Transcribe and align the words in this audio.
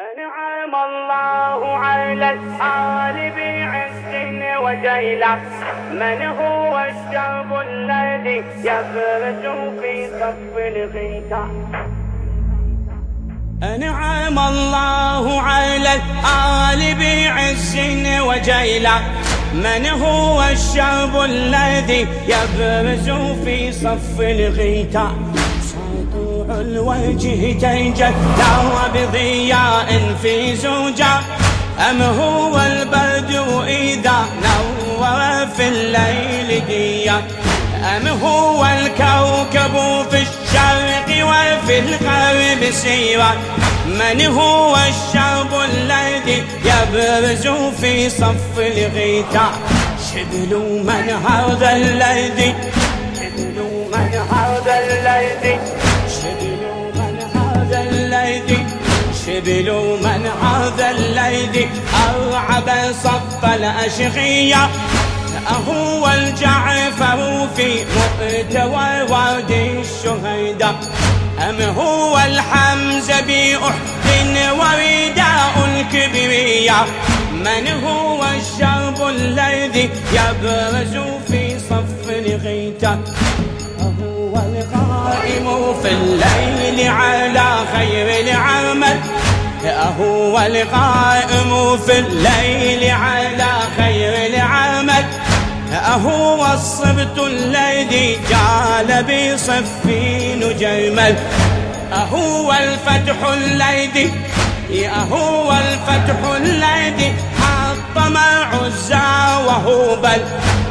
أنعم 0.00 0.74
الله 0.88 1.76
على 1.76 2.30
الآل 2.30 3.32
بعز 3.36 4.12
وجيلة. 4.64 5.40
من 5.92 6.26
هو 6.26 6.78
الشاب 6.90 7.50
الذي 7.68 8.44
يفرج 8.58 9.44
في 9.80 10.08
صف 10.20 10.54
الغيثاء 10.58 11.48
أنعم 13.62 14.38
الله 14.38 15.40
على 15.40 15.92
الآل 15.94 16.80
بعز 17.00 17.76
وجيلة. 18.20 18.96
من 19.54 19.86
هو 19.86 20.42
الشاب 20.42 21.20
الذي 21.24 22.06
يبرز 22.26 23.10
في 23.44 23.72
صف 23.72 24.20
الغيثاء 25.90 26.60
الوجه 26.60 27.52
تجلى 27.52 28.14
بضياء 28.94 30.14
في 30.22 30.56
زوجا 30.56 31.20
أم 31.90 32.02
هو 32.02 32.60
البرد 32.60 33.30
إذا 33.68 34.26
نور 34.42 35.46
في 35.56 35.68
الليل 35.68 36.66
ديا؟ 36.66 37.22
أم 37.96 38.08
هو 38.08 38.66
الكوكب 38.66 39.74
في 40.10 40.22
الشرق 40.22 41.26
وفي 41.26 41.78
الغرب 41.78 42.70
سيرا؟ 42.70 43.32
من 43.86 44.26
هو 44.26 44.76
الشاب 44.76 45.48
الذي 45.74 46.42
يبرز 46.64 47.48
في 47.80 48.10
صف 48.10 48.58
الغيثاء؟ 48.58 49.52
شبل 50.12 50.82
من 50.84 51.10
هذا 51.26 51.76
الذي 51.76 52.54
شبل 53.16 53.79
شبل 59.40 59.72
من 60.02 60.26
هذا 60.42 60.90
الليل 60.90 61.68
أرعب 62.08 62.68
صف 63.04 63.44
الأشقية. 63.44 64.68
هو 65.68 66.08
الجعفر 66.08 67.48
في 67.56 67.84
مؤتوى 67.96 69.02
وادي 69.10 69.80
الشهيدة. 69.80 70.70
أم 71.48 71.60
هو 71.78 72.18
الحمزة 72.18 73.20
بأحد 73.20 74.36
ورداء 74.58 75.54
الكبرية؟ 75.68 76.84
من 77.32 77.84
هو 77.84 78.24
الشرب 78.24 79.08
الذي 79.08 79.90
يبرز 80.12 80.94
في 81.28 81.58
صف 81.58 82.08
الغيتة 82.08 82.98
هو 83.80 84.34
القائم 84.36 85.46
في 85.82 85.88
الليل 85.88 86.69
هو 89.80 90.38
القائم 90.38 91.78
في 91.86 91.98
الليل 91.98 92.90
على 92.90 93.52
خير 93.76 94.34
العمل. 94.34 95.04
هو 96.04 96.46
الصبت 96.54 97.18
الذي 97.18 98.18
جعل 98.30 99.04
بصفين 99.04 100.40
جمل 100.58 101.16
هو 101.92 102.52
الفتح 102.52 103.28
الذي 103.28 104.12
هو 105.12 105.52
الفتح 105.52 106.18
الذي 106.36 107.14
حطم 107.40 108.16
عزا 108.52 109.36
وهبل 109.46 110.22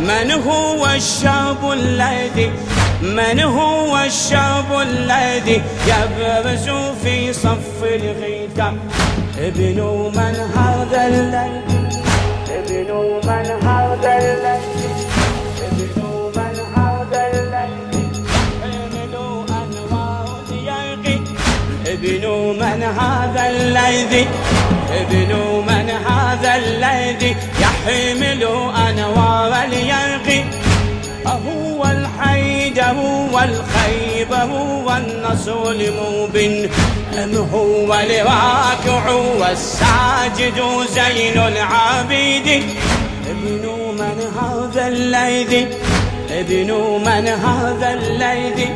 من 0.00 0.32
هو 0.32 0.86
الشاب 0.86 1.72
الذي 1.72 2.52
من 3.02 3.40
هو 3.40 3.98
الشاب 3.98 4.80
الذي 4.82 5.62
يبرز 5.86 6.70
في 7.04 7.32
صف 7.32 7.82
الغيثة 7.82 8.72
ابن 9.38 10.10
من 10.16 10.36
هذا 10.56 11.06
الليل 11.06 11.62
ابن 12.50 12.92
من 13.24 13.46
هذا 13.68 14.18
ابن 15.62 16.02
من 16.36 16.56
هذا 16.76 17.36
ابن 21.86 22.26
من 22.60 22.82
هذا 22.82 23.50
الذي 23.50 24.26
ابن 24.90 25.45
هو 34.32 34.96
النصر 34.96 35.70
المبين 35.70 36.70
أم 37.14 37.36
هو 37.52 37.94
الراكع 37.94 39.10
والساجد 39.40 40.62
زين 40.94 41.38
العابدين 41.38 42.62
ابن 43.30 43.68
من 43.98 44.18
هذا 44.40 44.88
الذي 44.88 45.68
ابن 46.30 46.70
من 47.06 47.28
هذا 47.28 47.94
الذي 47.94 48.68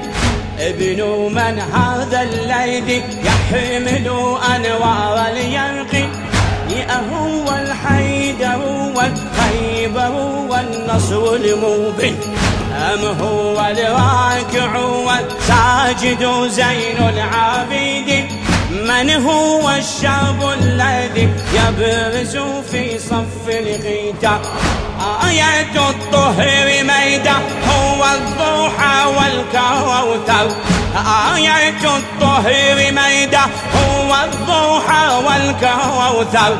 ابن 0.60 1.02
من 1.34 1.58
هذا 1.74 2.22
الذي 2.22 3.02
يحمل 3.24 4.10
أنوار 4.56 5.26
اليقين 5.32 6.08
هو 6.90 7.48
الحيد 7.48 8.42
هو 8.42 9.00
الخيب 9.00 9.96
هو 9.96 10.54
النصر 10.54 11.34
المبين 11.34 12.16
أم 12.80 13.04
هو 13.20 13.60
الراكع 13.60 14.76
والساجد 14.78 16.48
زين 16.48 17.08
العابدين 17.08 18.28
من 18.70 19.10
هو 19.10 19.70
الشاب 19.70 20.50
الذي 20.62 21.28
يبرز 21.54 22.36
في 22.70 22.98
صف 22.98 23.48
الغيتة 23.48 24.40
آية 25.28 25.90
الطهر 25.90 26.66
ميدة 26.84 27.32
هو 27.68 28.04
الضحى 28.04 29.06
والكوثر 29.06 30.56
آية 31.34 31.96
الطهر 31.96 32.92
ميدة 32.92 33.40
هو 33.74 34.14
الضحى 34.24 35.24
والكوثر 35.24 36.56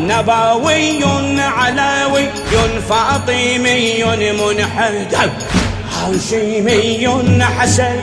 نبوي 0.00 1.04
علوي 1.38 2.28
فاطمي 2.88 4.04
منحدر 4.32 5.30
هاشمي 5.92 7.08
حسين 7.42 8.00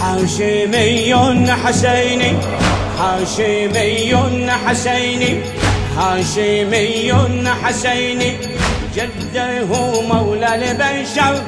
هاشمي 0.00 1.14
حسيني 1.64 2.32
هاشمي 2.98 4.50
حسيني 4.66 5.40
هاشمي 5.96 7.12
حسيني. 7.62 8.36
جده 8.96 9.64
مولى 10.02 10.54
البشر 10.54 11.42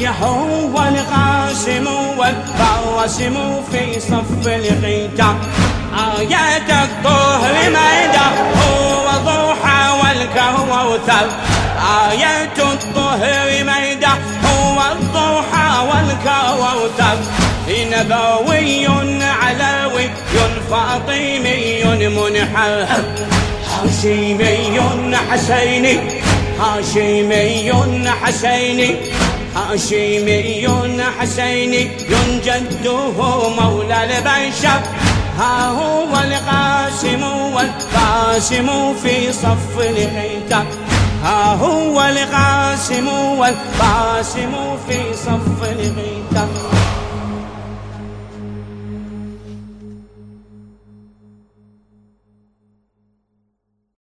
يهو 0.00 0.78
القاسم 0.88 1.86
والقاسم 2.18 3.62
في 3.72 4.00
صف 4.00 4.46
الغيتة 4.46 5.34
آية 6.18 6.84
الطهر 6.84 7.54
ضحى 8.12 8.59
والكوثر 11.00 11.28
آية 12.10 12.72
الطهر 12.72 13.64
ميدة 13.64 14.08
هو 14.44 14.78
الضحى 14.92 15.88
والكوثر. 15.88 17.18
نبوي 17.68 18.86
علوي 19.22 20.10
فاطمي 20.70 22.08
منحر 22.08 22.86
هاشمي 23.70 24.80
حسيني 25.30 25.98
هاشمي 26.60 27.72
حسيني 28.22 28.96
هاشمي 29.56 30.68
حسيني 31.20 31.90
جده 32.44 33.48
مولى 33.48 34.04
البشر. 34.04 34.80
ها 35.38 35.68
هو 35.68 36.14
القاسم 36.14 37.22
والقاسم 37.22 38.94
في 39.02 39.32
صف 39.32 39.78
الحيتة 39.78 40.64
ها 41.22 41.54
هو 41.54 42.00
القاسم 42.00 43.08
والقاسم 43.08 44.52
في 44.88 45.14
صف 45.14 45.62
الحيتة 45.62 46.19